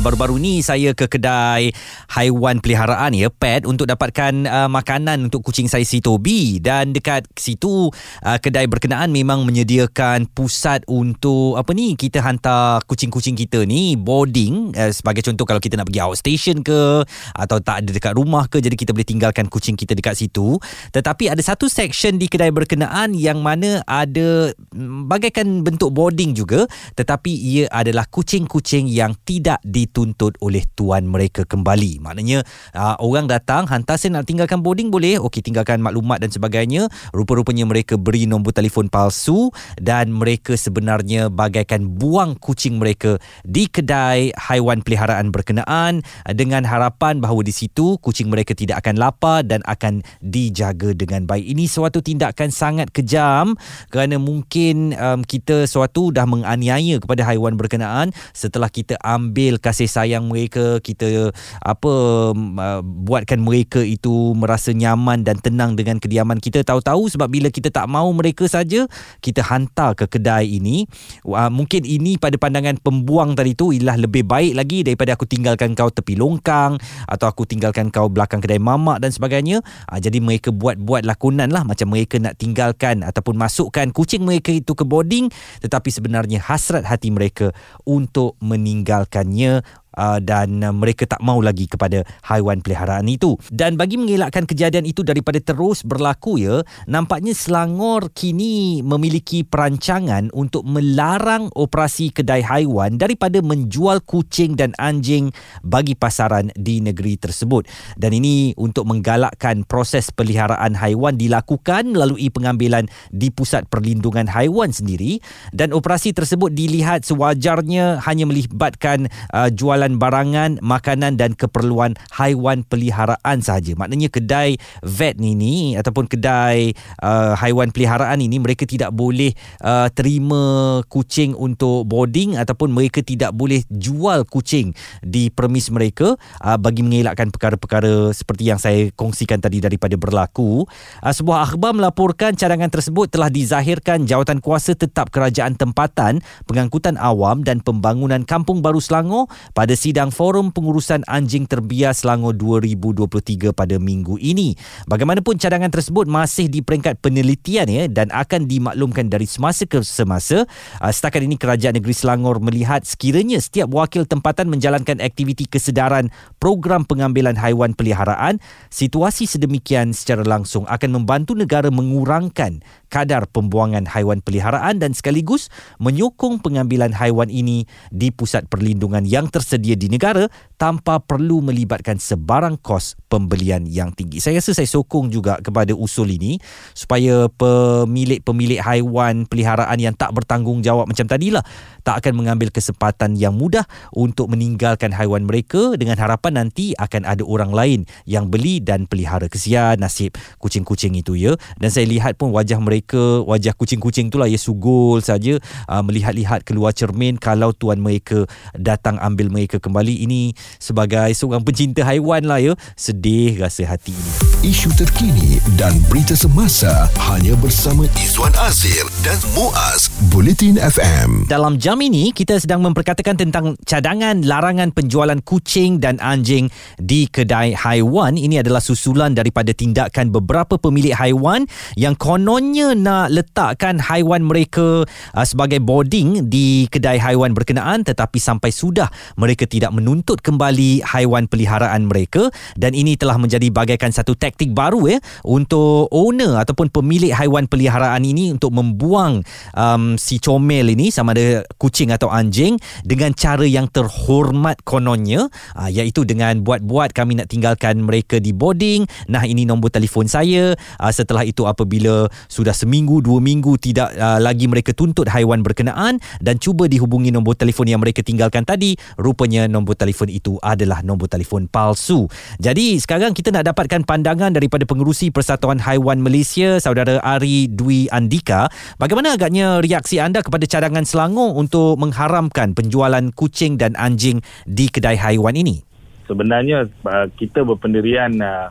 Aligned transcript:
baru-baru 0.00 0.38
ni 0.38 0.64
saya 0.64 0.94
ke 0.94 1.10
kedai 1.10 1.74
haiwan 2.14 2.62
peliharaan 2.62 3.12
ya 3.12 3.28
pet 3.28 3.66
untuk 3.68 3.84
dapatkan 3.84 4.46
uh, 4.46 4.68
makanan 4.70 5.28
untuk 5.28 5.44
kucing 5.44 5.68
saya 5.68 5.82
si 5.84 6.00
Toby. 6.00 6.62
Dan 6.62 6.96
dekat 6.96 7.28
situ 7.36 7.90
uh, 8.24 8.38
kedai 8.40 8.64
berkenaan 8.70 9.10
memang 9.12 9.44
menyediakan 9.44 10.30
pusat 10.32 10.86
untuk 10.88 11.58
apa 11.58 11.74
ni 11.74 11.98
kita 11.98 12.22
hantar 12.22 12.80
kucing-kucing 12.86 13.36
kita 13.36 13.66
ni 13.66 13.98
boarding 13.98 14.72
uh, 14.78 14.94
sebagai 14.94 15.26
contoh 15.26 15.44
kalau 15.44 15.60
kita 15.60 15.76
nak 15.76 15.90
pergi 15.90 16.00
outstation 16.00 16.62
ke 16.62 17.04
atau 17.34 17.58
tak 17.60 17.84
ada 17.84 17.90
dekat 17.92 18.14
rumah 18.16 18.48
ke 18.48 18.62
jadi 18.62 18.74
kita 18.78 18.96
boleh 18.96 19.06
tinggalkan 19.06 19.50
kucing 19.50 19.76
kita 19.76 19.92
dekat 19.92 20.16
situ. 20.16 20.56
Tetapi 20.94 21.28
ada 21.28 21.42
satu 21.44 21.68
section 21.68 22.16
di 22.16 22.30
kedai 22.30 22.54
berkenaan 22.54 23.12
yang 23.12 23.44
mana 23.44 23.84
ada 23.84 24.54
mm, 24.54 25.10
bagaikan 25.10 25.66
bentuk 25.66 25.92
boarding 25.92 26.32
juga 26.32 26.64
tetapi 26.94 27.30
ia 27.30 27.64
adalah 27.70 28.06
kucing-kucing 28.08 28.88
yang 28.88 29.14
tidak 29.22 29.60
dituntut 29.88 30.36
oleh 30.44 30.62
tuan 30.76 31.08
mereka 31.08 31.48
kembali. 31.48 32.04
Maknanya 32.04 32.44
uh, 32.76 33.00
orang 33.00 33.24
datang 33.24 33.64
hantar 33.64 33.96
saya 33.96 34.20
nak 34.20 34.28
tinggalkan 34.28 34.60
boarding 34.60 34.92
boleh. 34.92 35.16
Okey 35.16 35.40
tinggalkan 35.40 35.80
maklumat 35.80 36.20
dan 36.20 36.28
sebagainya. 36.28 36.92
Rupa-rupanya 37.16 37.64
mereka 37.64 37.96
beri 37.96 38.28
nombor 38.28 38.52
telefon 38.52 38.92
palsu 38.92 39.48
dan 39.80 40.12
mereka 40.12 40.54
sebenarnya 40.54 41.32
bagaikan 41.32 41.88
buang 41.96 42.36
kucing 42.36 42.76
mereka 42.76 43.16
di 43.48 43.64
kedai 43.66 44.36
haiwan 44.36 44.84
peliharaan 44.84 45.32
berkenaan 45.32 46.04
dengan 46.36 46.68
harapan 46.68 47.24
bahawa 47.24 47.40
di 47.40 47.56
situ 47.56 47.96
kucing 48.04 48.28
mereka 48.28 48.52
tidak 48.52 48.84
akan 48.84 49.00
lapar 49.00 49.40
dan 49.42 49.64
akan 49.64 50.04
dijaga 50.20 50.92
dengan 50.92 51.24
baik. 51.24 51.48
Ini 51.48 51.64
suatu 51.64 52.04
tindakan 52.04 52.52
sangat 52.52 52.92
kejam 52.92 53.56
kerana 53.88 54.20
mungkin 54.20 54.92
um, 54.92 55.24
kita 55.24 55.64
suatu 55.64 56.12
dah 56.12 56.28
menganiaya 56.28 57.00
kepada 57.00 57.24
haiwan 57.24 57.56
berkenaan 57.56 58.12
setelah 58.36 58.68
kita 58.68 58.98
ambil 59.00 59.56
kasih 59.68 59.84
sayang 59.84 60.24
mereka 60.32 60.80
kita 60.80 61.28
apa 61.60 61.92
uh, 62.32 62.80
buatkan 62.80 63.36
mereka 63.36 63.84
itu 63.84 64.32
merasa 64.32 64.72
nyaman 64.72 65.20
dan 65.20 65.36
tenang 65.36 65.76
dengan 65.76 66.00
kediaman 66.00 66.40
kita. 66.40 66.64
Tahu-tahu 66.64 67.12
sebab 67.12 67.28
bila 67.28 67.52
kita 67.52 67.68
tak 67.68 67.84
mau 67.84 68.08
mereka 68.16 68.48
saja 68.48 68.88
kita 69.20 69.44
hantar 69.44 69.92
ke 69.92 70.08
kedai 70.08 70.48
ini. 70.56 70.88
Mungkin 71.28 71.84
ini 71.84 72.16
pada 72.16 72.40
pandangan 72.40 72.80
pembuang 72.80 73.36
tadi 73.36 73.52
tu 73.52 73.76
ialah 73.76 74.00
lebih 74.00 74.24
baik 74.24 74.56
lagi 74.56 74.80
daripada 74.80 75.12
aku 75.12 75.28
tinggalkan 75.28 75.76
kau 75.76 75.92
tepi 75.92 76.16
longkang 76.16 76.80
atau 77.04 77.26
aku 77.28 77.44
tinggalkan 77.44 77.92
kau 77.92 78.08
belakang 78.08 78.40
kedai 78.40 78.56
mamak 78.56 79.04
dan 79.04 79.12
sebagainya. 79.12 79.60
Uh, 79.90 80.00
jadi 80.00 80.22
mereka 80.22 80.48
buat-buat 80.54 81.04
lakonan 81.04 81.52
lah 81.52 81.66
macam 81.66 81.92
mereka 81.92 82.16
nak 82.16 82.40
tinggalkan 82.40 83.04
ataupun 83.04 83.36
masukkan 83.36 83.90
kucing 83.92 84.24
mereka 84.24 84.54
itu 84.54 84.72
ke 84.72 84.86
boarding. 84.86 85.28
Tetapi 85.60 85.90
sebenarnya 85.90 86.38
hasrat 86.40 86.86
hati 86.86 87.10
mereka 87.10 87.50
untuk 87.82 88.38
meninggalkannya 88.38 89.57
uh, 89.98 90.22
dan 90.22 90.62
uh, 90.62 90.70
mereka 90.70 91.10
tak 91.10 91.18
mau 91.18 91.42
lagi 91.42 91.66
kepada 91.66 92.06
haiwan 92.22 92.62
peliharaan 92.62 93.10
itu. 93.10 93.34
Dan 93.50 93.74
bagi 93.74 93.98
mengelakkan 93.98 94.46
kejadian 94.46 94.86
itu 94.86 95.02
daripada 95.02 95.42
terus 95.42 95.82
berlaku 95.82 96.38
ya, 96.38 96.62
nampaknya 96.86 97.34
Selangor 97.34 98.14
kini 98.14 98.80
memiliki 98.86 99.42
perancangan 99.42 100.30
untuk 100.30 100.62
melarang 100.62 101.50
operasi 101.58 102.14
kedai 102.14 102.46
haiwan 102.46 102.94
daripada 102.94 103.42
menjual 103.42 104.06
kucing 104.06 104.54
dan 104.54 104.70
anjing 104.78 105.34
bagi 105.66 105.98
pasaran 105.98 106.54
di 106.54 106.78
negeri 106.78 107.18
tersebut. 107.18 107.66
Dan 107.98 108.14
ini 108.14 108.54
untuk 108.54 108.86
menggalakkan 108.86 109.66
proses 109.66 110.14
peliharaan 110.14 110.78
haiwan 110.78 111.18
dilakukan 111.18 111.90
melalui 111.90 112.30
pengambilan 112.30 112.86
di 113.10 113.32
pusat 113.32 113.66
perlindungan 113.66 114.28
haiwan 114.28 114.70
sendiri 114.70 115.18
dan 115.50 115.72
operasi 115.72 116.12
tersebut 116.12 116.52
dilihat 116.52 117.08
sewajarnya 117.08 118.04
hanya 118.04 118.24
melibatkan 118.28 119.08
uh, 119.32 119.48
jualan 119.48 119.87
jualan 119.88 119.96
barangan, 119.96 120.50
makanan 120.60 121.16
dan 121.16 121.32
keperluan 121.32 121.96
haiwan 122.12 122.60
peliharaan 122.68 123.40
sahaja. 123.40 123.72
Maknanya 123.72 124.12
kedai 124.12 124.60
vet 124.84 125.16
ni 125.16 125.32
ni 125.32 125.56
ataupun 125.80 126.04
kedai 126.04 126.76
uh, 127.00 127.32
haiwan 127.40 127.72
peliharaan 127.72 128.20
ini 128.20 128.36
mereka 128.36 128.68
tidak 128.68 128.92
boleh 128.92 129.32
uh, 129.64 129.88
terima 129.88 130.76
kucing 130.92 131.32
untuk 131.32 131.88
boarding 131.88 132.36
ataupun 132.36 132.68
mereka 132.68 133.00
tidak 133.00 133.32
boleh 133.32 133.64
jual 133.72 134.28
kucing 134.28 134.76
di 135.00 135.32
premis 135.32 135.72
mereka 135.72 136.20
uh, 136.44 136.60
bagi 136.60 136.84
mengelakkan 136.84 137.32
perkara-perkara 137.32 138.12
seperti 138.12 138.52
yang 138.52 138.60
saya 138.60 138.92
kongsikan 138.92 139.40
tadi 139.40 139.64
daripada 139.64 139.96
berlaku. 139.96 140.68
Uh, 141.00 141.14
sebuah 141.16 141.48
akhbar 141.48 141.72
melaporkan 141.72 142.36
cadangan 142.36 142.68
tersebut 142.68 143.08
telah 143.08 143.32
dizahirkan 143.32 144.04
jawatan 144.04 144.44
kuasa 144.44 144.76
tetap 144.76 145.08
kerajaan 145.08 145.56
tempatan, 145.56 146.20
pengangkutan 146.44 147.00
awam 147.00 147.40
dan 147.40 147.64
pembangunan 147.64 148.20
Kampung 148.28 148.60
Baru 148.60 148.82
Selangor 148.82 149.30
pada 149.54 149.77
sidang 149.78 150.10
Forum 150.10 150.50
Pengurusan 150.50 151.06
Anjing 151.06 151.46
Terbiar 151.46 151.94
Selangor 151.94 152.34
2023 152.34 153.54
pada 153.54 153.78
minggu 153.78 154.18
ini. 154.18 154.58
Bagaimanapun 154.90 155.38
cadangan 155.38 155.70
tersebut 155.70 156.10
masih 156.10 156.50
di 156.50 156.66
peringkat 156.66 156.98
penelitian 156.98 157.70
ya 157.70 157.86
dan 157.86 158.10
akan 158.10 158.50
dimaklumkan 158.50 159.06
dari 159.06 159.30
semasa 159.30 159.70
ke 159.70 159.78
semasa. 159.86 160.50
Ah, 160.82 160.90
setakat 160.90 161.22
ini 161.22 161.38
Kerajaan 161.38 161.78
Negeri 161.78 161.94
Selangor 161.94 162.42
melihat 162.42 162.82
sekiranya 162.82 163.38
setiap 163.38 163.70
wakil 163.70 164.02
tempatan 164.02 164.50
menjalankan 164.50 164.98
aktiviti 164.98 165.46
kesedaran 165.46 166.10
program 166.42 166.82
pengambilan 166.82 167.38
haiwan 167.38 167.78
peliharaan, 167.78 168.42
situasi 168.74 169.30
sedemikian 169.30 169.94
secara 169.94 170.26
langsung 170.26 170.66
akan 170.66 170.90
membantu 170.98 171.38
negara 171.38 171.70
mengurangkan 171.70 172.66
kadar 172.90 173.28
pembuangan 173.30 173.84
haiwan 173.86 174.24
peliharaan 174.24 174.80
dan 174.80 174.96
sekaligus 174.96 175.52
menyokong 175.78 176.40
pengambilan 176.40 176.90
haiwan 176.96 177.28
ini 177.28 177.68
di 177.92 178.08
pusat 178.08 178.48
perlindungan 178.48 179.04
yang 179.04 179.28
tersedia 179.28 179.57
di 179.58 179.88
negara 179.90 180.26
tanpa 180.58 180.98
perlu 180.98 181.38
melibatkan 181.40 182.02
sebarang 182.02 182.58
kos 182.58 182.98
pembelian 183.06 183.64
yang 183.64 183.94
tinggi. 183.94 184.18
Saya 184.18 184.42
rasa 184.42 184.52
saya 184.52 184.66
sokong 184.66 185.08
juga 185.08 185.38
kepada 185.38 185.72
usul 185.72 186.10
ini 186.18 186.42
supaya 186.74 187.30
pemilik-pemilik 187.30 188.58
haiwan 188.58 189.24
peliharaan 189.30 189.78
yang 189.78 189.94
tak 189.94 190.12
bertanggungjawab 190.12 190.90
macam 190.90 191.06
tadilah 191.06 191.46
tak 191.86 192.04
akan 192.04 192.20
mengambil 192.20 192.52
kesempatan 192.52 193.16
yang 193.16 193.32
mudah 193.32 193.64
untuk 193.94 194.28
meninggalkan 194.28 194.92
haiwan 194.92 195.24
mereka 195.24 195.78
dengan 195.78 195.96
harapan 195.96 196.44
nanti 196.44 196.76
akan 196.76 197.08
ada 197.08 197.24
orang 197.24 197.54
lain 197.54 197.80
yang 198.04 198.28
beli 198.28 198.60
dan 198.60 198.84
pelihara 198.84 199.30
kesian 199.30 199.80
nasib 199.80 200.12
kucing-kucing 200.42 200.92
itu 200.98 201.16
ya. 201.16 201.32
Dan 201.56 201.72
saya 201.72 201.88
lihat 201.88 202.20
pun 202.20 202.34
wajah 202.34 202.60
mereka, 202.60 203.24
wajah 203.24 203.56
kucing-kucing 203.56 204.12
itulah 204.12 204.28
ya 204.28 204.36
sugul 204.36 205.00
saja 205.00 205.40
uh, 205.70 205.80
melihat-lihat 205.80 206.44
keluar 206.44 206.76
cermin 206.76 207.16
kalau 207.16 207.56
tuan 207.56 207.80
mereka 207.80 208.28
datang 208.52 209.00
ambil 209.00 209.32
mereka 209.32 209.47
kembali 209.56 210.04
ini 210.04 210.36
sebagai 210.60 211.08
seorang 211.16 211.40
pencinta 211.40 211.80
haiwan 211.88 212.28
lah 212.28 212.44
ya. 212.44 212.52
Sedih 212.76 213.40
rasa 213.40 213.64
hati 213.64 213.96
ini. 213.96 214.12
Isu 214.44 214.68
terkini 214.76 215.40
dan 215.56 215.72
berita 215.88 216.12
semasa 216.12 216.92
hanya 217.08 217.32
bersama 217.40 217.88
Izwan 217.96 218.36
Azir 218.44 218.84
dan 219.00 219.16
Muaz 219.32 219.88
Bulletin 220.12 220.60
FM 220.60 221.28
dalam 221.28 221.60
jam 221.60 221.78
ini 221.78 222.10
kita 222.10 222.40
sedang 222.42 222.66
memperkatakan 222.66 223.14
tentang 223.14 223.54
cadangan 223.62 224.26
larangan 224.26 224.74
penjualan 224.74 225.20
kucing 225.22 225.78
dan 225.78 226.02
anjing 226.02 226.50
di 226.82 227.06
kedai 227.06 227.54
haiwan. 227.54 228.18
Ini 228.18 228.42
adalah 228.42 228.58
susulan 228.58 229.14
daripada 229.14 229.54
tindakan 229.54 230.10
beberapa 230.10 230.58
pemilik 230.58 230.96
haiwan 230.96 231.46
yang 231.78 231.94
kononnya 231.94 232.74
nak 232.74 233.14
letakkan 233.14 233.78
haiwan 233.78 234.26
mereka 234.26 234.82
uh, 234.88 235.26
sebagai 235.28 235.62
boarding 235.62 236.26
di 236.26 236.66
kedai 236.66 236.98
haiwan 236.98 237.36
berkenaan 237.36 237.86
tetapi 237.86 238.18
sampai 238.18 238.50
sudah 238.50 238.90
mereka 239.14 239.37
tidak 239.44 239.70
menuntut 239.76 240.24
kembali 240.24 240.82
haiwan 240.82 241.28
peliharaan 241.28 241.86
mereka. 241.86 242.32
Dan 242.56 242.72
ini 242.72 242.96
telah 242.96 243.20
menjadi 243.20 243.52
bagaikan 243.52 243.92
satu 243.92 244.16
taktik 244.16 244.56
baru 244.56 244.96
ya 244.96 244.98
untuk 245.26 245.92
owner 245.92 246.40
ataupun 246.40 246.72
pemilik 246.72 247.12
haiwan 247.12 247.44
peliharaan 247.44 248.00
ini 248.06 248.32
untuk 248.32 248.56
membuang 248.56 249.20
um, 249.52 250.00
si 250.00 250.16
comel 250.16 250.72
ini 250.72 250.88
sama 250.88 251.12
ada 251.12 251.44
kucing 251.60 251.92
atau 251.92 252.08
anjing 252.08 252.56
dengan 252.86 253.12
cara 253.12 253.44
yang 253.44 253.68
terhormat 253.68 254.62
kononnya 254.64 255.28
uh, 255.58 255.68
iaitu 255.68 256.08
dengan 256.08 256.40
buat-buat 256.40 256.96
kami 256.96 257.20
nak 257.20 257.28
tinggalkan 257.28 257.84
mereka 257.84 258.16
di 258.22 258.32
boarding. 258.32 258.88
Nah 259.12 259.28
ini 259.28 259.44
nombor 259.44 259.68
telefon 259.68 260.08
saya. 260.08 260.56
Uh, 260.80 260.92
setelah 260.94 261.28
itu 261.28 261.44
apabila 261.44 262.08
sudah 262.32 262.56
seminggu 262.56 263.04
dua 263.04 263.20
minggu 263.20 263.60
tidak 263.60 263.92
uh, 264.00 264.16
lagi 264.16 264.48
mereka 264.48 264.72
tuntut 264.72 265.10
haiwan 265.12 265.44
berkenaan 265.44 266.00
dan 266.24 266.40
cuba 266.40 266.70
dihubungi 266.70 267.12
nombor 267.12 267.36
telefon 267.36 267.68
yang 267.68 267.84
mereka 267.84 268.00
tinggalkan 268.00 268.46
tadi 268.48 268.78
rupanya 268.96 269.27
nombor 269.28 269.76
telefon 269.76 270.08
itu 270.08 270.40
adalah 270.40 270.80
nombor 270.80 271.12
telefon 271.12 271.44
palsu. 271.44 272.08
Jadi 272.40 272.80
sekarang 272.80 273.12
kita 273.12 273.28
nak 273.28 273.52
dapatkan 273.52 273.84
pandangan 273.84 274.32
daripada 274.32 274.64
pengurusi 274.64 275.12
Persatuan 275.12 275.60
Haiwan 275.60 276.00
Malaysia, 276.00 276.56
saudara 276.56 276.96
Ari 277.04 277.52
Dwi 277.52 277.92
Andika. 277.92 278.48
Bagaimana 278.80 279.20
agaknya 279.20 279.60
reaksi 279.60 280.00
anda 280.00 280.24
kepada 280.24 280.48
cadangan 280.48 280.88
Selangor 280.88 281.36
untuk 281.36 281.76
mengharamkan 281.76 282.56
penjualan 282.56 283.04
kucing 283.12 283.60
dan 283.60 283.76
anjing 283.76 284.24
di 284.48 284.72
kedai 284.72 284.96
haiwan 284.96 285.36
ini? 285.36 285.60
Sebenarnya 286.08 286.64
uh, 286.88 287.06
kita 287.20 287.44
berpendirian 287.44 288.16
uh, 288.16 288.48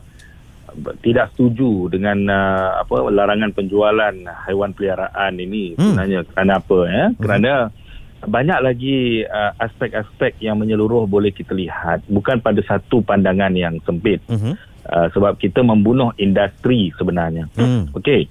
tidak 1.02 1.32
setuju 1.34 1.90
dengan 1.90 2.28
uh, 2.28 2.84
apa 2.84 3.08
larangan 3.08 3.50
penjualan 3.56 4.14
haiwan 4.46 4.70
peliharaan 4.76 5.34
ini 5.40 5.74
Hmm. 5.74 5.96
sebenarnya 5.96 6.20
kerana 6.28 6.52
apa 6.60 6.78
ya 6.86 7.04
kerana 7.18 7.52
banyak 8.18 8.58
lagi 8.58 8.96
uh, 9.22 9.54
aspek-aspek 9.56 10.42
yang 10.42 10.58
menyeluruh 10.58 11.06
boleh 11.06 11.30
kita 11.30 11.54
lihat 11.54 12.02
bukan 12.06 12.42
pada 12.42 12.58
satu 12.60 12.98
pandangan 12.98 13.54
yang 13.54 13.78
sempit 13.86 14.18
Mhm. 14.26 14.58
uh, 14.84 15.06
sebab 15.12 15.38
kita 15.38 15.62
membunuh 15.62 16.10
industri 16.16 16.90
sebenarnya 16.94 17.46
Hmm. 17.54 17.86
okey 17.94 18.26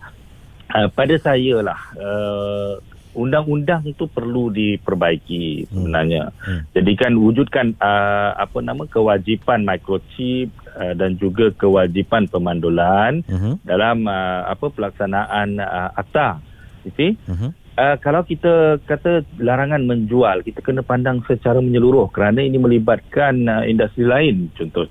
uh, 0.76 0.92
pada 0.92 1.16
saya 1.18 1.64
lah 1.64 1.80
uh, 1.96 2.76
undang-undang 3.16 3.82
itu 3.88 4.06
perlu 4.06 4.52
diperbaiki 4.52 5.72
sebenarnya 5.72 6.36
Hmm. 6.44 6.68
jadikan 6.76 7.16
wujudkan 7.16 7.72
uh, 7.80 8.36
apa 8.36 8.60
nama 8.60 8.84
kewajipan 8.86 9.64
microchip 9.64 10.52
uh, 10.76 10.94
dan 10.94 11.16
juga 11.16 11.48
kewajipan 11.56 12.28
pemandulan 12.28 13.24
Mhm. 13.24 13.64
dalam 13.64 14.04
uh, 14.04 14.52
apa 14.52 14.68
pelaksanaan 14.68 15.58
uh, 15.58 15.96
akta 15.96 16.44
you 16.84 16.92
see 16.92 17.16
Mhm. 17.24 17.56
Uh, 17.78 17.94
kalau 18.02 18.26
kita 18.26 18.82
kata 18.90 19.22
larangan 19.38 19.86
menjual, 19.86 20.42
kita 20.42 20.66
kena 20.66 20.82
pandang 20.82 21.22
secara 21.30 21.62
menyeluruh 21.62 22.10
kerana 22.10 22.42
ini 22.42 22.58
melibatkan 22.58 23.46
uh, 23.46 23.64
industri 23.70 24.02
lain. 24.02 24.50
Contoh, 24.58 24.90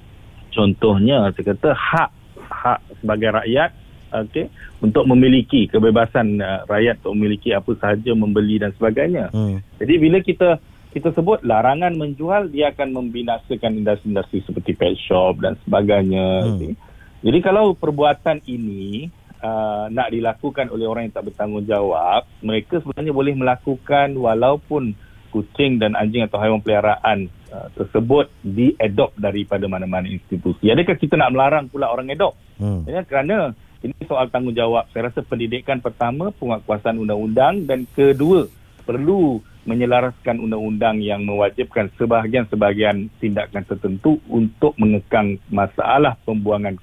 contohnya 0.55 1.35
saya 1.35 1.51
kata 1.51 1.75
hak 1.75 2.11
hak 2.47 2.79
sebagai 3.03 3.35
rakyat, 3.43 3.75
okey, 4.15 4.47
untuk 4.87 5.03
memiliki 5.03 5.67
kebebasan 5.67 6.39
uh, 6.39 6.63
rakyat 6.71 7.03
untuk 7.03 7.19
memiliki 7.19 7.51
apa 7.51 7.75
sahaja 7.75 8.15
membeli 8.15 8.63
dan 8.63 8.71
sebagainya. 8.79 9.35
Hmm. 9.35 9.59
Jadi 9.83 9.95
bila 9.99 10.23
kita 10.23 10.63
kita 10.95 11.11
sebut 11.11 11.43
larangan 11.43 11.91
menjual, 11.99 12.55
dia 12.55 12.71
akan 12.71 13.03
membinasakan 13.03 13.83
industri-industri 13.83 14.47
seperti 14.47 14.79
pet 14.79 14.95
shop 14.95 15.43
dan 15.43 15.59
sebagainya. 15.67 16.55
Hmm. 16.55 16.79
Jadi 17.27 17.39
kalau 17.43 17.75
perbuatan 17.75 18.47
ini 18.47 19.11
uh, 19.47 19.87
nak 19.95 20.11
dilakukan 20.11 20.67
oleh 20.75 20.87
orang 20.91 21.07
yang 21.07 21.15
tak 21.15 21.31
bertanggungjawab, 21.31 22.27
mereka 22.43 22.83
sebenarnya 22.83 23.15
boleh 23.15 23.35
melakukan 23.39 24.19
walaupun 24.19 24.99
kucing 25.31 25.79
dan 25.79 25.95
anjing 25.95 26.25
atau 26.25 26.41
haiwan 26.41 26.65
peliharaan 26.65 27.31
uh, 27.53 27.69
tersebut 27.77 28.31
diadopt 28.43 29.15
daripada 29.21 29.69
mana-mana 29.71 30.09
institusi. 30.09 30.73
Adakah 30.73 30.97
kita 30.97 31.15
nak 31.15 31.33
melarang 31.35 31.67
pula 31.71 31.93
orang 31.93 32.11
adopt? 32.11 32.37
Hmm. 32.59 32.83
Ya, 32.89 33.05
kerana 33.05 33.53
ini 33.85 33.95
soal 34.09 34.33
tanggungjawab. 34.33 34.91
Saya 34.91 35.13
rasa 35.13 35.21
pendidikan 35.23 35.79
pertama, 35.79 36.33
penguatkuasaan 36.35 36.97
undang-undang 36.97 37.69
dan 37.69 37.85
kedua, 37.93 38.49
perlu 38.89 39.43
menyelaraskan 39.67 40.39
undang-undang 40.39 41.03
yang 41.03 41.27
mewajibkan 41.27 41.91
sebahagian-sebahagian 41.99 43.11
tindakan 43.19 43.67
tertentu 43.67 44.23
untuk 44.31 44.79
mengekang 44.79 45.43
masalah 45.51 46.15
pembuangan 46.23 46.79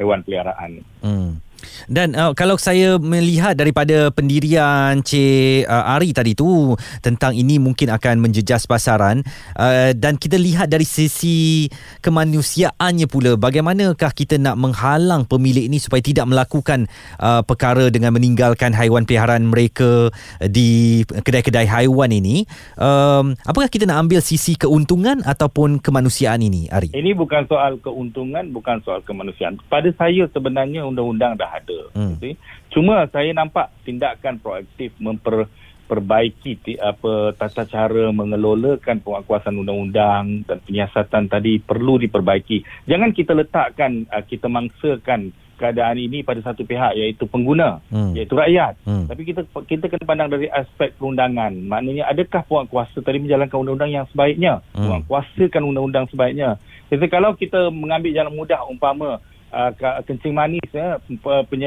haiwan 0.00 0.24
peliharaan. 0.24 0.80
Hmm. 1.04 1.38
Dan 1.86 2.14
uh, 2.14 2.32
kalau 2.32 2.56
saya 2.56 2.96
melihat 3.00 3.56
daripada 3.56 4.08
pendirian 4.14 5.00
Cik 5.00 5.66
uh, 5.66 5.94
Ari 5.96 6.14
tadi 6.14 6.32
tu 6.36 6.74
tentang 7.00 7.34
ini 7.36 7.58
mungkin 7.60 7.92
akan 7.92 8.22
menjejas 8.22 8.64
pasaran 8.64 9.24
uh, 9.58 9.90
dan 9.96 10.16
kita 10.16 10.36
lihat 10.38 10.70
dari 10.70 10.86
sisi 10.86 11.66
kemanusiaannya 12.00 13.06
pula 13.08 13.34
bagaimanakah 13.36 14.12
kita 14.14 14.38
nak 14.38 14.56
menghalang 14.56 15.24
pemilik 15.26 15.66
ini 15.66 15.78
supaya 15.82 16.00
tidak 16.04 16.28
melakukan 16.28 16.86
uh, 17.18 17.42
perkara 17.42 17.88
dengan 17.88 18.14
meninggalkan 18.14 18.72
haiwan 18.72 19.04
peliharaan 19.04 19.48
mereka 19.48 20.08
di 20.40 21.02
kedai-kedai 21.06 21.66
haiwan 21.66 22.12
ini 22.12 22.44
um, 22.76 23.34
apakah 23.46 23.68
kita 23.68 23.88
nak 23.88 24.06
ambil 24.06 24.20
sisi 24.24 24.54
keuntungan 24.56 25.20
ataupun 25.24 25.82
kemanusiaan 25.82 26.40
ini 26.42 26.68
Ari? 26.68 26.92
Ini 26.92 27.12
bukan 27.16 27.44
soal 27.48 27.78
keuntungan, 27.80 28.52
bukan 28.52 28.80
soal 28.82 29.00
kemanusiaan. 29.04 29.58
Pada 29.68 29.88
saya 29.96 30.28
sebenarnya 30.30 30.84
undang-undang 30.86 31.36
dah 31.36 31.50
ada. 31.50 31.71
Hmm. 31.92 32.16
Hmm. 32.18 32.36
Cuma 32.72 33.04
saya 33.12 33.30
nampak 33.36 33.68
tindakan 33.84 34.40
proaktif 34.40 34.92
memper 34.96 35.48
perbaiki 35.92 36.56
apa 36.80 37.36
tata 37.36 37.68
cara 37.68 38.08
mengelolakan 38.16 39.04
penguatkuasaan 39.04 39.60
undang-undang 39.60 40.40
dan 40.48 40.58
penyiasatan 40.64 41.28
tadi 41.28 41.60
perlu 41.60 42.00
diperbaiki. 42.00 42.88
Jangan 42.88 43.12
kita 43.12 43.36
letakkan 43.36 44.08
uh, 44.08 44.24
kita 44.24 44.48
mangsakan 44.48 45.36
keadaan 45.60 46.00
ini 46.00 46.24
pada 46.26 46.42
satu 46.42 46.64
pihak 46.66 46.96
iaitu 46.98 47.28
pengguna, 47.28 47.78
Hmm. 47.92 48.16
iaitu 48.16 48.34
rakyat. 48.34 48.74
Hmm. 48.82 49.04
Tapi 49.06 49.22
kita 49.22 49.44
kita 49.68 49.92
kena 49.92 50.08
pandang 50.08 50.32
dari 50.32 50.48
aspek 50.48 50.96
perundangan. 50.96 51.54
Maknanya 51.54 52.08
adakah 52.08 52.42
penguatkuasa 52.48 52.98
tadi 53.04 53.20
menjalankan 53.22 53.60
undang-undang 53.60 53.92
yang 53.92 54.06
sebaiknya? 54.10 54.64
Hmm. 54.72 54.88
Menguatkuasakan 54.88 55.62
undang-undang 55.62 56.08
sebaiknya. 56.08 56.56
Jadi 56.88 57.06
kalau 57.12 57.36
kita 57.36 57.68
mengambil 57.68 58.16
jalan 58.16 58.32
mudah 58.32 58.64
umpama 58.64 59.20
uh, 59.52 59.70
kencing 60.08 60.32
manis 60.32 60.64
ya, 60.72 60.98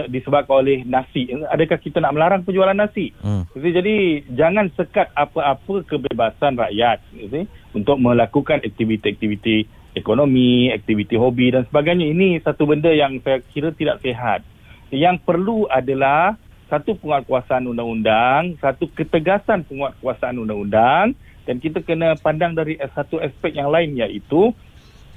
disebabkan 0.10 0.66
oleh 0.66 0.82
nasi, 0.84 1.30
adakah 1.30 1.78
kita 1.78 2.02
nak 2.02 2.18
melarang 2.18 2.42
penjualan 2.42 2.76
nasi? 2.76 3.14
Hmm. 3.22 3.46
Jadi, 3.54 3.70
jadi 3.72 3.96
jangan 4.34 4.74
sekat 4.74 5.14
apa-apa 5.14 5.86
kebebasan 5.86 6.58
rakyat 6.58 7.00
see, 7.14 7.46
untuk 7.78 8.02
melakukan 8.02 8.66
aktiviti-aktiviti 8.66 9.70
ekonomi, 9.96 10.74
aktiviti 10.74 11.16
hobi 11.16 11.54
dan 11.56 11.64
sebagainya. 11.70 12.12
Ini 12.12 12.44
satu 12.44 12.68
benda 12.68 12.92
yang 12.92 13.22
saya 13.24 13.40
kira 13.54 13.72
tidak 13.72 14.04
sihat. 14.04 14.44
Yang 14.92 15.24
perlu 15.24 15.66
adalah 15.72 16.36
satu 16.68 16.98
penguatkuasaan 16.98 17.70
undang-undang, 17.70 18.58
satu 18.58 18.90
ketegasan 18.92 19.64
penguatkuasaan 19.70 20.42
undang-undang 20.42 21.14
dan 21.46 21.56
kita 21.62 21.86
kena 21.86 22.18
pandang 22.18 22.58
dari 22.58 22.76
satu 22.94 23.22
aspek 23.22 23.54
yang 23.54 23.70
lain 23.70 23.94
iaitu 23.96 24.52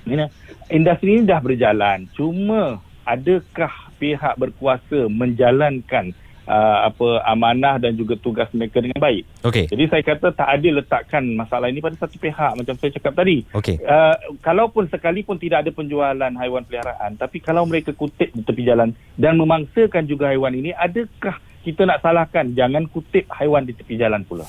ini, 0.08 0.24
industri 0.72 1.20
ini 1.20 1.22
dah 1.28 1.40
berjalan. 1.40 2.08
Cuma 2.16 2.80
adakah 3.08 3.72
pihak 3.96 4.34
berkuasa 4.36 5.08
menjalankan 5.08 6.12
uh, 6.48 6.78
apa 6.88 7.22
amanah 7.28 7.76
dan 7.76 7.94
juga 7.94 8.16
tugas 8.16 8.48
mereka 8.56 8.80
dengan 8.80 8.98
baik? 8.98 9.22
Okey. 9.44 9.68
Jadi 9.68 9.84
saya 9.92 10.02
kata 10.02 10.32
tak 10.32 10.48
adil 10.48 10.80
letakkan 10.80 11.22
masalah 11.36 11.68
ini 11.68 11.84
pada 11.84 11.94
satu 12.00 12.16
pihak 12.16 12.52
macam 12.56 12.74
saya 12.80 12.90
cakap 12.96 13.12
tadi. 13.12 13.44
Okey. 13.52 13.76
Uh, 13.84 14.16
kalaupun 14.40 14.88
sekalipun 14.88 15.36
tidak 15.36 15.68
ada 15.68 15.70
penjualan 15.70 16.32
haiwan 16.40 16.64
peliharaan 16.64 17.20
tapi 17.20 17.38
kalau 17.44 17.68
mereka 17.68 17.92
kutip 17.92 18.32
di 18.32 18.42
tepi 18.42 18.64
jalan 18.64 18.96
dan 19.20 19.36
memangsakan 19.36 20.08
juga 20.08 20.32
haiwan 20.32 20.56
ini 20.56 20.72
adakah 20.72 21.36
kita 21.62 21.84
nak 21.84 22.00
salahkan 22.00 22.56
jangan 22.56 22.88
kutip 22.88 23.28
haiwan 23.28 23.68
di 23.68 23.76
tepi 23.76 24.00
jalan 24.00 24.24
pula. 24.24 24.48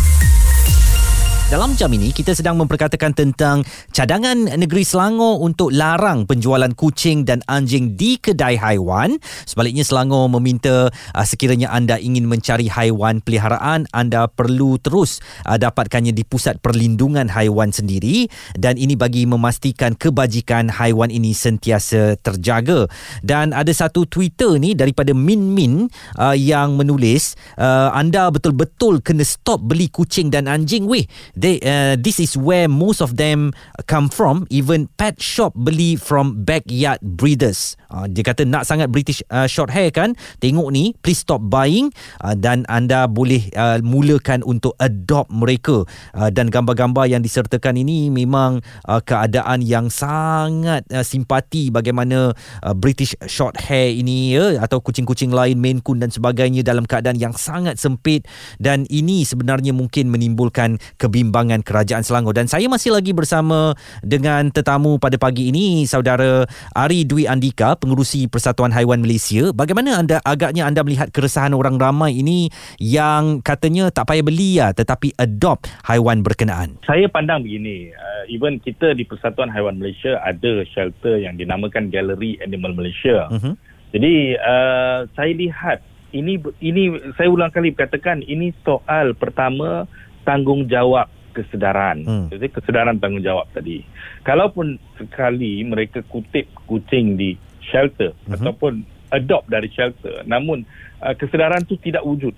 Dalam 1.51 1.75
jam 1.75 1.91
ini 1.91 2.15
kita 2.15 2.31
sedang 2.31 2.55
memperkatakan 2.63 3.11
tentang 3.11 3.67
cadangan 3.91 4.55
negeri 4.55 4.87
Selangor 4.87 5.43
untuk 5.43 5.75
larang 5.75 6.23
penjualan 6.23 6.71
kucing 6.71 7.27
dan 7.27 7.43
anjing 7.43 7.99
di 7.99 8.15
kedai 8.15 8.55
haiwan. 8.55 9.19
Sebaliknya 9.43 9.83
Selangor 9.83 10.31
meminta 10.31 10.87
uh, 10.87 11.25
sekiranya 11.27 11.67
anda 11.75 11.99
ingin 11.99 12.23
mencari 12.23 12.71
haiwan 12.71 13.19
peliharaan 13.19 13.83
anda 13.91 14.31
perlu 14.31 14.79
terus 14.79 15.19
uh, 15.43 15.59
dapatkannya 15.59 16.15
di 16.15 16.23
pusat 16.23 16.55
perlindungan 16.63 17.27
haiwan 17.27 17.75
sendiri 17.75 18.31
dan 18.55 18.79
ini 18.79 18.95
bagi 18.95 19.27
memastikan 19.27 19.91
kebajikan 19.99 20.71
haiwan 20.71 21.11
ini 21.11 21.35
sentiasa 21.35 22.15
terjaga. 22.23 22.87
Dan 23.27 23.51
ada 23.51 23.75
satu 23.75 24.07
Twitter 24.07 24.55
ni 24.55 24.71
daripada 24.71 25.11
Min 25.11 25.51
Min 25.51 25.91
uh, 26.15 26.31
yang 26.31 26.79
menulis 26.79 27.35
uh, 27.59 27.91
anda 27.91 28.31
betul-betul 28.31 29.03
kena 29.03 29.27
stop 29.27 29.59
beli 29.59 29.91
kucing 29.91 30.31
dan 30.31 30.47
anjing 30.47 30.87
weh 30.87 31.03
they 31.41 31.59
uh, 31.65 31.97
this 31.99 32.19
is 32.19 32.37
where 32.37 32.69
most 32.69 33.01
of 33.01 33.17
them 33.17 33.53
come 33.87 34.09
from. 34.09 34.45
Even 34.49 34.87
pet 34.97 35.21
shop 35.21 35.53
beli 35.57 35.95
from 35.97 36.45
backyard 36.45 37.01
breeders 37.01 37.75
uh, 37.91 38.07
dia 38.07 38.23
kata 38.23 38.47
nak 38.47 38.63
sangat 38.63 38.87
British 38.87 39.19
uh, 39.29 39.45
short 39.45 39.69
hair 39.69 39.91
kan? 39.91 40.15
Tengok 40.39 40.71
ni 40.71 40.95
please 41.03 41.21
stop 41.21 41.43
buying 41.43 41.91
uh, 42.23 42.33
dan 42.33 42.63
anda 42.71 43.05
boleh 43.05 43.51
uh, 43.53 43.77
mulakan 43.83 44.41
untuk 44.47 44.73
adopt 44.79 45.29
mereka. 45.29 45.83
Uh, 46.15 46.31
dan 46.31 46.47
gambar-gambar 46.47 47.11
yang 47.11 47.21
disertakan 47.21 47.75
ini 47.75 48.07
memang 48.07 48.63
uh, 48.87 49.03
keadaan 49.03 49.59
yang 49.61 49.91
sangat 49.91 50.87
uh, 50.95 51.03
simpati 51.03 51.67
bagaimana 51.67 52.31
uh, 52.63 52.75
British 52.75 53.13
short 53.27 53.59
hair 53.59 53.91
ini 53.91 54.39
ya 54.39 54.63
atau 54.63 54.79
kucing-kucing 54.79 55.35
lain 55.35 55.59
Maine 55.59 55.83
Coon 55.83 55.99
dan 55.99 56.09
sebagainya 56.13 56.63
dalam 56.63 56.87
keadaan 56.87 57.19
yang 57.19 57.35
sangat 57.35 57.75
sempit. 57.77 58.23
Dan 58.61 58.87
ini 58.87 59.27
sebenarnya 59.27 59.75
mungkin 59.75 60.07
menimbulkan 60.07 60.79
kebimbangan 60.95 61.65
kerajaan 61.65 62.05
Selangor. 62.05 62.37
Dan 62.37 62.47
saya 62.47 62.69
masih 62.69 62.93
lagi 62.95 63.11
bersama 63.11 63.73
dengan 64.05 64.53
tetamu 64.53 65.01
pada 65.01 65.17
pagi 65.17 65.49
ini 65.49 65.83
saudara 65.89 66.45
Ari 66.77 67.03
Dwi 67.03 67.25
Andika 67.25 67.80
pengurusi 67.81 68.29
Persatuan 68.29 68.69
Haiwan 68.69 69.01
Malaysia 69.01 69.49
bagaimana 69.49 69.97
anda 69.97 70.21
agaknya 70.21 70.69
anda 70.69 70.85
melihat 70.85 71.09
keresahan 71.09 71.57
orang 71.57 71.81
ramai 71.81 72.13
ini 72.13 72.53
yang 72.77 73.41
katanya 73.41 73.89
tak 73.89 74.13
payah 74.13 74.21
beli 74.21 74.61
ya 74.61 74.69
tetapi 74.69 75.17
adopt 75.17 75.65
haiwan 75.89 76.21
berkenaan 76.21 76.77
Saya 76.85 77.09
pandang 77.09 77.41
begini, 77.41 77.89
uh, 77.89 78.23
even 78.29 78.61
kita 78.61 78.93
di 78.93 79.01
Persatuan 79.01 79.49
Haiwan 79.49 79.81
Malaysia 79.81 80.21
ada 80.21 80.61
shelter 80.69 81.17
yang 81.17 81.41
dinamakan 81.41 81.89
Gallery 81.89 82.37
Animal 82.45 82.77
Malaysia. 82.77 83.25
Mhm. 83.33 83.57
Jadi 83.91 84.39
uh, 84.39 85.09
saya 85.17 85.31
lihat 85.35 85.79
ini 86.15 86.39
ini 86.63 86.95
saya 87.15 87.27
ulang 87.27 87.51
kali 87.51 87.75
berkatakan 87.75 88.23
ini 88.23 88.55
soal 88.63 89.15
pertama 89.15 89.87
tanggungjawab 90.23 91.07
kesedaran. 91.31 92.03
Hmm. 92.03 92.27
Jadi 92.27 92.51
kesedaran 92.51 92.99
tanggungjawab 92.99 93.47
tadi. 93.55 93.83
Kalaupun 94.27 94.75
sekali 94.99 95.63
mereka 95.63 96.03
kutip 96.07 96.51
kucing 96.67 97.15
di 97.15 97.39
shelter 97.63 98.11
Mhm. 98.25 98.33
ataupun 98.37 98.73
adopt 99.11 99.47
dari 99.47 99.67
shelter 99.69 100.23
namun 100.25 100.63
uh, 100.99 101.13
kesedaran 101.13 101.61
tu 101.65 101.75
tidak 101.77 102.01
wujud. 102.01 102.33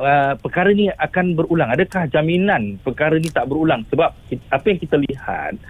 Uh, 0.00 0.32
perkara 0.40 0.72
ni 0.72 0.88
akan 0.88 1.36
berulang. 1.36 1.68
Adakah 1.68 2.08
jaminan 2.08 2.80
perkara 2.80 3.20
ni 3.20 3.28
tak 3.28 3.44
berulang? 3.44 3.84
Sebab 3.92 4.08
ki- 4.32 4.40
apa 4.48 4.64
yang 4.64 4.80
kita 4.80 4.96
lihat, 4.96 5.60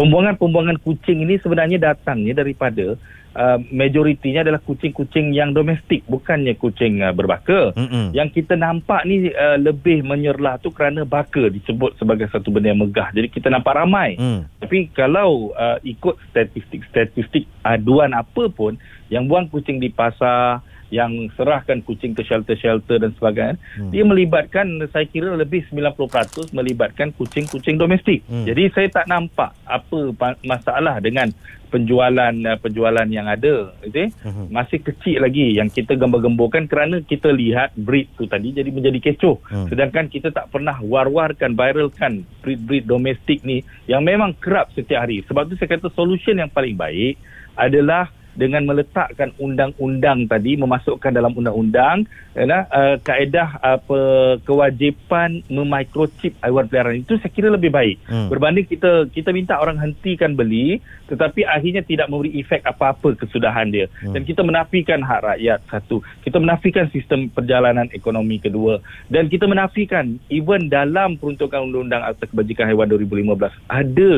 pembuangan-pembuangan 0.00 0.80
kucing 0.80 1.28
ini 1.28 1.36
sebenarnya 1.36 1.76
datangnya 1.76 2.40
daripada 2.40 2.96
uh, 3.36 3.58
majoritinya 3.68 4.40
adalah 4.40 4.62
kucing-kucing 4.64 5.36
yang 5.36 5.52
domestik, 5.52 6.00
bukannya 6.08 6.56
kucing 6.56 7.04
uh, 7.04 7.12
berbaka. 7.12 7.76
Mm-mm. 7.76 8.16
Yang 8.16 8.40
kita 8.40 8.56
nampak 8.56 9.04
ni 9.04 9.28
uh, 9.28 9.60
lebih 9.60 10.00
menyerlah 10.00 10.56
tu 10.64 10.72
kerana 10.72 11.04
baka 11.04 11.52
disebut 11.52 12.00
sebagai 12.00 12.32
satu 12.32 12.48
benda 12.48 12.72
yang 12.72 12.80
megah. 12.80 13.12
Jadi 13.12 13.28
kita 13.28 13.52
nampak 13.52 13.76
ramai. 13.76 14.16
Mm. 14.16 14.48
Tapi 14.64 14.88
kalau 14.96 15.52
uh, 15.52 15.76
ikut 15.84 16.16
statistik-statistik 16.32 17.44
aduan 17.60 18.16
apa 18.16 18.48
pun 18.48 18.80
yang 19.12 19.28
buang 19.28 19.52
kucing 19.52 19.76
di 19.82 19.92
pasar, 19.92 20.64
yang 20.90 21.30
serahkan 21.38 21.80
kucing 21.82 22.12
ke 22.12 22.26
shelter-shelter 22.26 22.98
dan 22.98 23.14
sebagainya, 23.14 23.56
Hmm. 23.78 23.90
dia 23.94 24.02
melibatkan 24.02 24.66
saya 24.90 25.06
kira 25.06 25.32
lebih 25.38 25.62
90% 25.70 26.50
melibatkan 26.50 27.14
kucing-kucing 27.14 27.78
domestik. 27.78 28.26
Hmm. 28.26 28.44
Jadi 28.44 28.70
saya 28.74 28.90
tak 28.90 29.06
nampak 29.06 29.54
apa 29.64 29.98
pa- 30.14 30.38
masalah 30.42 30.98
dengan 30.98 31.30
penjualan 31.70 32.34
uh, 32.34 32.58
penjualan 32.58 33.06
yang 33.06 33.30
ada, 33.30 33.70
okay? 33.86 34.10
Mhm. 34.26 34.50
Masih 34.50 34.82
kecil 34.82 35.22
lagi 35.22 35.54
yang 35.54 35.70
kita 35.70 35.94
gembar-gemburkan 35.94 36.66
kerana 36.66 36.98
kita 36.98 37.30
lihat 37.30 37.70
breed 37.78 38.10
tu 38.18 38.26
tadi 38.26 38.50
jadi 38.50 38.66
menjadi 38.74 38.98
kecoh. 38.98 39.38
Hmm. 39.46 39.70
Sedangkan 39.70 40.10
kita 40.10 40.34
tak 40.34 40.50
pernah 40.50 40.82
war-warkan, 40.82 41.54
viralkan 41.54 42.26
breed-breed 42.42 42.90
domestik 42.90 43.46
ni 43.46 43.62
yang 43.86 44.02
memang 44.02 44.34
kerap 44.42 44.74
setiap 44.74 45.06
hari. 45.06 45.22
Sebab 45.30 45.46
tu 45.46 45.54
saya 45.54 45.78
kata 45.78 45.94
solution 45.94 46.42
yang 46.42 46.50
paling 46.50 46.74
baik 46.74 47.14
adalah 47.54 48.10
dengan 48.32 48.62
meletakkan 48.62 49.34
undang-undang 49.36 50.24
tadi 50.24 50.54
memasukkan 50.54 51.10
dalam 51.10 51.34
undang-undang 51.34 52.06
ialah 52.32 52.62
uh, 52.70 52.96
kaedah 53.02 53.58
apa 53.58 54.00
kewajipan 54.46 55.42
memicrochip 55.50 56.38
haiwan 56.38 56.70
peliharaan 56.70 57.02
itu 57.02 57.18
saya 57.18 57.32
kira 57.32 57.48
lebih 57.50 57.70
baik 57.70 57.98
Hmm. 58.06 58.26
berbanding 58.30 58.66
kita 58.66 59.06
kita 59.10 59.30
minta 59.30 59.58
orang 59.58 59.78
hentikan 59.78 60.34
beli 60.34 60.78
tetapi 61.06 61.42
akhirnya 61.42 61.82
tidak 61.82 62.06
memberi 62.06 62.38
efek 62.38 62.62
apa-apa 62.62 63.18
kesudahan 63.18 63.70
dia 63.70 63.86
Hmm. 63.98 64.14
dan 64.14 64.22
kita 64.22 64.42
menafikan 64.42 65.02
hak 65.02 65.20
rakyat 65.26 65.60
satu 65.66 65.98
kita 66.22 66.38
menafikan 66.38 66.86
sistem 66.90 67.26
perjalanan 67.26 67.90
ekonomi 67.90 68.38
kedua 68.38 68.78
dan 69.10 69.26
kita 69.26 69.46
menafikan 69.46 70.18
even 70.30 70.70
dalam 70.70 71.18
peruntukan 71.18 71.66
undang-undang 71.66 72.02
Akta 72.06 72.30
Kebajikan 72.30 72.70
Haiwan 72.70 72.86
2015 72.86 73.50
ada 73.66 74.10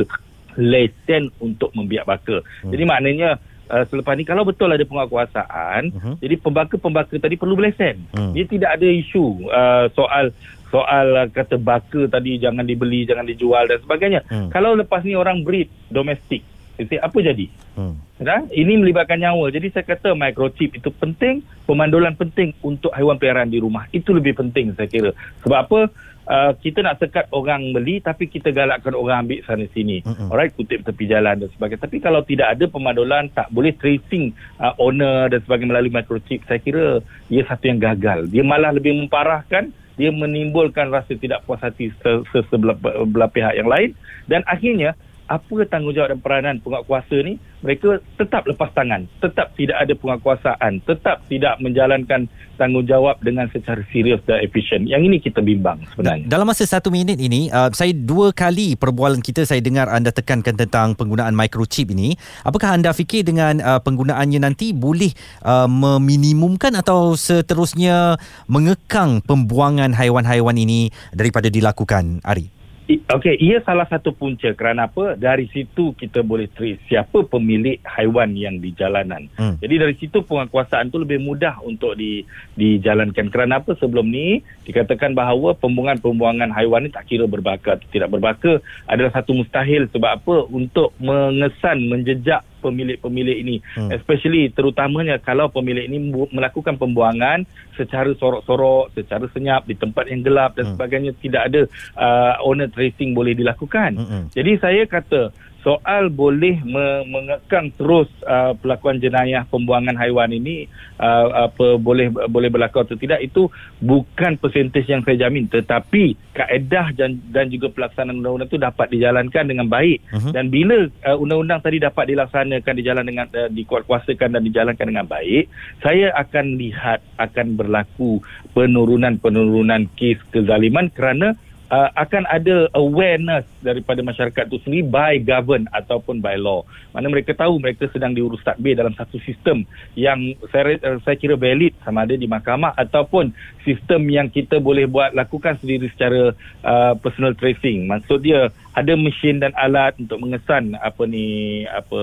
lesen 0.53 1.33
untuk 1.41 1.73
membiak 1.73 2.05
baka 2.05 2.45
Hmm. 2.61 2.69
jadi 2.69 2.83
maknanya 2.85 3.29
Uh, 3.63 3.87
selepas 3.87 4.11
ni 4.13 4.27
kalau 4.27 4.43
betul 4.43 4.67
ada 4.67 4.83
penguatkuasaan 4.83 5.87
Mhm. 5.89 6.13
jadi 6.19 6.35
pembaka-pembaka 6.35 7.15
tadi 7.15 7.39
perlu 7.39 7.55
berlesen 7.55 7.95
Hmm. 8.11 8.35
dia 8.35 8.43
tidak 8.43 8.75
ada 8.75 8.83
isu 8.85 9.47
uh, 9.47 9.87
soal 9.91 10.35
soal 10.67 11.05
uh, 11.15 11.27
kata 11.31 11.55
baka 11.55 12.11
tadi 12.11 12.35
jangan 12.37 12.67
dibeli 12.67 13.07
jangan 13.07 13.23
dijual 13.23 13.63
dan 13.63 13.79
sebagainya 13.79 14.19
Hmm. 14.27 14.51
kalau 14.51 14.75
lepas 14.75 14.99
ni 15.01 15.15
orang 15.15 15.47
breed 15.47 15.71
domestik 15.87 16.43
see, 16.77 16.99
apa 16.99 17.17
jadi 17.21 17.47
Mm. 17.73 17.97
Nah, 18.21 18.45
ini 18.53 18.77
melibatkan 18.77 19.17
nyawa. 19.17 19.49
Jadi 19.49 19.73
saya 19.73 19.81
kata 19.81 20.13
microchip 20.13 20.77
itu 20.77 20.93
penting, 20.93 21.41
pemandulan 21.65 22.13
penting 22.13 22.53
untuk 22.61 22.93
haiwan 22.93 23.17
peliharaan 23.17 23.49
di 23.49 23.57
rumah. 23.57 23.89
Itu 23.89 24.13
lebih 24.13 24.37
penting 24.37 24.77
saya 24.77 24.85
kira. 24.85 25.11
Sebab 25.41 25.57
apa? 25.57 25.79
Uh, 26.23 26.55
kita 26.61 26.85
nak 26.85 27.03
sekat 27.03 27.27
orang 27.35 27.75
beli 27.75 27.99
tapi 27.99 28.31
kita 28.31 28.53
galakkan 28.55 28.95
orang 28.95 29.25
ambil 29.25 29.43
sana 29.43 29.65
sini. 29.73 30.05
Mm-mm. 30.05 30.29
Alright, 30.31 30.53
kutip 30.55 30.85
tepi 30.85 31.09
jalan 31.09 31.41
dan 31.41 31.49
sebagainya. 31.51 31.83
Tapi 31.83 31.97
kalau 31.99 32.21
tidak 32.23 32.53
ada 32.53 32.65
pemandulan, 32.69 33.27
tak 33.33 33.51
boleh 33.51 33.75
tracing 33.75 34.31
uh, 34.61 34.71
owner 34.77 35.27
dan 35.33 35.41
sebagainya 35.43 35.73
melalui 35.73 35.91
microchip, 35.91 36.45
saya 36.47 36.61
kira 36.61 37.01
ia 37.27 37.43
satu 37.43 37.73
yang 37.73 37.81
gagal. 37.81 38.29
Dia 38.31 38.45
malah 38.45 38.71
lebih 38.71 38.95
memparahkan 39.01 39.73
dia 39.93 40.09
menimbulkan 40.09 40.89
rasa 40.89 41.13
tidak 41.13 41.45
puas 41.45 41.61
hati 41.61 41.93
se- 42.01 42.25
se- 42.33 42.45
sebelah 42.49 42.73
belah 43.05 43.29
pihak 43.29 43.53
yang 43.53 43.69
lain 43.69 43.93
dan 44.25 44.41
akhirnya 44.49 44.97
apa 45.27 45.65
tanggungjawab 45.65 46.17
dan 46.17 46.19
peranan 46.19 46.55
penguatkuasa 46.59 47.15
ni 47.23 47.39
mereka 47.63 48.03
tetap 48.19 48.43
lepas 48.43 48.69
tangan. 48.75 49.07
Tetap 49.23 49.55
tidak 49.55 49.77
ada 49.79 49.93
penguatkuasaan 49.95 50.83
tetap 50.83 51.23
tidak 51.31 51.55
menjalankan 51.63 52.27
tanggungjawab 52.59 53.23
dengan 53.23 53.47
secara 53.49 53.81
serius 53.89 54.19
dan 54.27 54.43
efisien. 54.43 54.85
Yang 54.85 55.01
ini 55.09 55.17
kita 55.23 55.39
bimbang 55.39 55.81
sebenarnya. 55.95 56.27
Dalam 56.27 56.45
masa 56.45 56.67
satu 56.67 56.91
minit 56.91 57.17
ini, 57.17 57.47
uh, 57.49 57.71
saya 57.71 57.95
dua 57.95 58.35
kali 58.35 58.75
perbualan 58.75 59.23
kita 59.23 59.47
saya 59.47 59.63
dengar 59.63 59.89
anda 59.89 60.11
tekankan 60.11 60.59
tentang 60.59 60.93
penggunaan 60.93 61.33
microchip 61.33 61.89
ini. 61.95 62.13
Apakah 62.43 62.75
anda 62.75 62.91
fikir 62.91 63.25
dengan 63.25 63.63
uh, 63.63 63.79
penggunaannya 63.79 64.39
nanti 64.43 64.75
boleh 64.75 65.11
uh, 65.47 65.65
meminimumkan 65.65 66.75
atau 66.77 67.15
seterusnya 67.15 68.19
mengekang 68.45 69.23
pembuangan 69.23 69.95
haiwan-haiwan 69.95 70.55
ini 70.59 70.91
daripada 71.15 71.47
dilakukan, 71.47 72.21
Ari? 72.27 72.62
Okey, 72.83 73.39
ia 73.39 73.63
salah 73.63 73.87
satu 73.87 74.11
punca 74.11 74.51
kerana 74.51 74.91
apa? 74.91 75.15
Dari 75.15 75.47
situ 75.47 75.95
kita 75.95 76.19
boleh 76.19 76.51
trace 76.51 76.83
siapa 76.91 77.23
pemilik 77.23 77.79
haiwan 77.87 78.35
yang 78.35 78.59
di 78.59 78.75
jalanan. 78.75 79.31
Hmm. 79.39 79.55
Jadi 79.63 79.75
dari 79.79 79.95
situ 79.95 80.19
penguasaan 80.27 80.91
tu 80.91 80.99
lebih 80.99 81.23
mudah 81.23 81.63
untuk 81.63 81.95
di 81.95 82.27
dijalankan. 82.59 83.31
Kerana 83.31 83.63
apa? 83.63 83.79
Sebelum 83.79 84.03
ni 84.11 84.43
dikatakan 84.67 85.15
bahawa 85.15 85.55
pembuangan-pembuangan 85.63 86.51
haiwan 86.51 86.83
ni 86.83 86.91
tak 86.91 87.07
kira 87.07 87.23
berbaka 87.23 87.79
atau 87.79 87.87
tidak 87.87 88.11
berbaka 88.11 88.59
adalah 88.83 89.15
satu 89.15 89.31
mustahil 89.31 89.87
sebab 89.87 90.19
apa? 90.19 90.35
Untuk 90.51 90.91
mengesan, 90.99 91.87
menjejak 91.87 92.43
pemilik-pemilik 92.63 93.37
ini 93.37 93.55
Hmm. 93.75 93.91
especially 93.91 94.47
terutamanya 94.49 95.19
kalau 95.19 95.51
pemilik 95.51 95.83
ini 95.83 95.99
melakukan 96.31 96.79
pembuangan 96.79 97.43
secara 97.75 98.07
sorok-sorok 98.15 98.95
secara 98.95 99.27
senyap 99.35 99.67
di 99.67 99.75
tempat 99.75 100.07
yang 100.07 100.23
gelap 100.23 100.55
dan 100.55 100.71
Hmm. 100.71 100.79
sebagainya 100.79 101.11
tidak 101.19 101.41
ada 101.51 101.61
uh, 101.99 102.33
owner 102.47 102.71
tracing 102.71 103.11
boleh 103.11 103.35
dilakukan 103.35 103.99
Mm-mm. 103.99 104.23
jadi 104.31 104.51
saya 104.57 104.83
kata 104.87 105.35
soal 105.63 106.11
boleh 106.11 106.59
me- 106.61 107.07
mengekang 107.07 107.71
terus 107.73 108.11
uh, 108.27 108.51
pelakuan 108.59 108.99
jenayah 108.99 109.47
pembuangan 109.47 109.95
haiwan 109.95 110.29
ini 110.29 110.67
uh, 110.99 111.47
apa 111.47 111.79
boleh 111.79 112.11
boleh 112.11 112.51
berlaku 112.51 112.83
atau 112.83 112.99
tidak 112.99 113.23
itu 113.23 113.47
bukan 113.79 114.35
persentage 114.35 114.91
yang 114.91 115.01
saya 115.01 115.25
jamin 115.25 115.47
tetapi 115.47 116.19
kaedah 116.35 116.91
dan, 116.93 117.15
dan 117.31 117.47
juga 117.47 117.71
pelaksanaan 117.71 118.19
undang-undang 118.19 118.51
itu 118.51 118.59
dapat 118.59 118.91
dijalankan 118.91 119.45
dengan 119.47 119.67
baik 119.67 120.03
Mhm. 120.13 120.31
dan 120.35 120.45
bila 120.51 120.77
uh, 121.07 121.17
undang-undang 121.17 121.63
tadi 121.63 121.79
dapat 121.79 122.11
dilaksanakan 122.11 122.73
dijalan 122.75 123.05
dengan 123.07 123.25
uh, 123.31 123.47
dikuatkuasakan 123.47 124.35
dan 124.35 124.43
dijalankan 124.43 124.85
dengan 124.85 125.07
baik 125.07 125.47
saya 125.79 126.11
akan 126.13 126.59
lihat 126.59 126.99
akan 127.15 127.55
berlaku 127.55 128.19
penurunan-penurunan 128.51 129.87
kes 129.95 130.19
kezaliman 130.29 130.91
kerana 130.91 131.33
uh, 131.71 131.89
akan 131.95 132.23
ada 132.27 132.67
awareness 132.75 133.47
daripada 133.63 134.03
masyarakat 134.03 134.49
itu 134.49 134.59
sendiri 134.63 134.83
by 134.87 135.15
govern 135.21 135.69
ataupun 135.71 136.19
by 136.19 136.35
law. 136.35 136.65
Mana 136.91 137.07
mereka 137.07 137.31
tahu 137.37 137.61
mereka 137.61 137.87
sedang 137.91 138.11
diurus 138.17 138.41
tadbir 138.43 138.75
dalam 138.75 138.95
satu 138.97 139.21
sistem 139.23 139.63
yang 139.93 140.35
saya 140.51 140.79
uh, 140.83 140.99
saya 141.05 141.15
kira 141.15 141.37
valid 141.37 141.75
sama 141.85 142.03
ada 142.03 142.17
di 142.17 142.27
mahkamah 142.27 142.75
ataupun 142.75 143.31
sistem 143.63 144.09
yang 144.09 144.27
kita 144.27 144.59
boleh 144.59 144.89
buat 144.89 145.15
lakukan 145.15 145.59
sendiri 145.61 145.87
secara 145.93 146.33
uh, 146.65 146.93
personal 146.99 147.37
tracing. 147.37 147.85
Maksud 147.87 148.25
dia 148.25 148.49
ada 148.73 148.93
mesin 148.97 149.37
dan 149.37 149.53
alat 149.53 149.93
untuk 150.01 150.17
mengesan 150.21 150.73
apa 150.81 151.05
ni 151.05 151.61
apa 151.69 152.01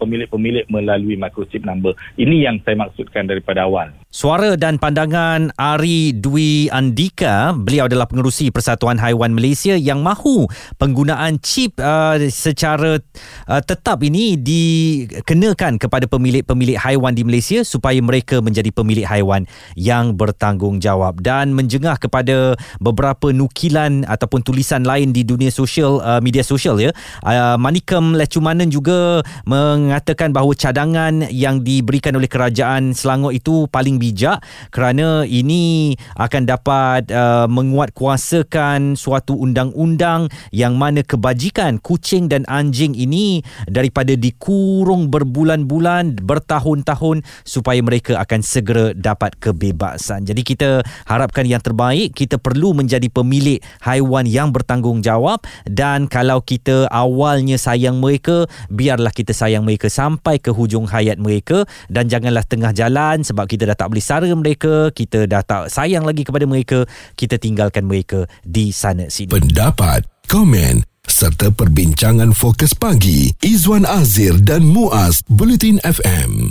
pemilik-pemilik 0.00 0.64
melalui 0.72 1.16
microchip 1.16 1.62
number. 1.64 1.92
Ini 2.16 2.48
yang 2.48 2.56
saya 2.64 2.76
maksudkan 2.80 3.28
daripada 3.28 3.68
awal. 3.68 3.92
Suara 4.08 4.56
dan 4.56 4.80
pandangan 4.80 5.52
Ari 5.60 6.16
Dwi 6.16 6.72
Andika, 6.72 7.52
beliau 7.52 7.84
adalah 7.84 8.08
pengerusi 8.08 8.48
Persatuan 8.48 8.96
Haiwan 8.96 9.36
Malaysia 9.36 9.76
yang 9.76 10.00
mahu 10.00 10.48
penggunaan 10.80 11.36
chip 11.44 11.76
uh, 11.76 12.16
secara 12.32 12.96
uh, 13.44 13.60
tetap 13.60 14.00
ini 14.00 14.40
dikenakan 14.40 15.76
kepada 15.76 16.08
pemilik-pemilik 16.08 16.80
haiwan 16.80 17.12
di 17.12 17.28
Malaysia 17.28 17.60
supaya 17.60 18.00
mereka 18.00 18.40
menjadi 18.40 18.72
pemilik 18.72 19.04
haiwan 19.04 19.44
yang 19.76 20.16
bertanggungjawab 20.16 21.20
dan 21.20 21.52
menjengah 21.52 22.00
kepada 22.00 22.56
beberapa 22.80 23.36
nukilan 23.36 24.08
ataupun 24.08 24.40
tulisan 24.40 24.80
lain 24.80 25.12
di 25.12 25.28
dunia 25.28 25.52
sosial 25.52 26.00
uh, 26.06 26.20
media 26.22 26.46
sosial 26.46 26.78
ya. 26.78 26.94
Uh, 27.26 27.58
Manikem 27.58 28.14
Lecumanan 28.14 28.70
juga 28.70 29.26
mengatakan 29.42 30.30
bahawa 30.30 30.54
cadangan 30.54 31.26
yang 31.34 31.66
diberikan 31.66 32.14
oleh 32.14 32.30
kerajaan 32.30 32.94
Selangor 32.94 33.34
itu 33.34 33.66
paling 33.66 33.98
bijak 33.98 34.38
kerana 34.70 35.26
ini 35.26 35.96
akan 36.14 36.42
dapat 36.46 37.10
uh, 37.10 37.50
menguatkuasakan 37.50 38.94
suatu 38.94 39.34
undang-undang 39.34 40.30
yang 40.54 40.78
mana 40.78 41.02
kebajikan 41.02 41.82
kucing 41.82 42.30
dan 42.30 42.46
anjing 42.46 42.94
ini 42.94 43.42
daripada 43.66 44.12
dikurung 44.14 45.08
berbulan-bulan 45.10 46.22
bertahun-tahun 46.22 47.24
supaya 47.42 47.80
mereka 47.80 48.20
akan 48.20 48.40
segera 48.44 48.92
dapat 48.92 49.34
kebebasan. 49.40 50.28
Jadi 50.28 50.44
kita 50.44 50.84
harapkan 51.08 51.48
yang 51.48 51.64
terbaik, 51.64 52.12
kita 52.12 52.36
perlu 52.36 52.76
menjadi 52.76 53.08
pemilik 53.08 53.58
haiwan 53.80 54.28
yang 54.28 54.52
bertanggungjawab 54.52 55.40
dan 55.64 55.95
kalau 56.04 56.44
kita 56.44 56.84
awalnya 56.92 57.56
sayang 57.56 58.04
mereka, 58.04 58.44
biarlah 58.68 59.08
kita 59.08 59.32
sayang 59.32 59.64
mereka 59.64 59.88
sampai 59.88 60.36
ke 60.36 60.52
hujung 60.52 60.84
hayat 60.84 61.16
mereka 61.16 61.64
dan 61.88 62.12
janganlah 62.12 62.44
tengah 62.44 62.76
jalan 62.76 63.24
sebab 63.24 63.48
kita 63.48 63.64
dah 63.72 63.76
tak 63.78 63.88
boleh 63.88 64.04
sara 64.04 64.28
mereka, 64.36 64.92
kita 64.92 65.24
dah 65.24 65.40
tak 65.40 65.72
sayang 65.72 66.04
lagi 66.04 66.28
kepada 66.28 66.44
mereka, 66.44 66.84
kita 67.16 67.40
tinggalkan 67.40 67.88
mereka 67.88 68.28
di 68.44 68.68
sana 68.68 69.08
sini. 69.08 69.32
Pendapat, 69.32 70.04
komen 70.28 70.84
serta 71.06 71.54
perbincangan 71.54 72.34
fokus 72.34 72.74
pagi 72.74 73.30
Izwan 73.40 73.86
Azir 73.86 74.36
dan 74.42 74.66
Muaz 74.66 75.22
Bulletin 75.30 75.78
FM. 75.86 76.50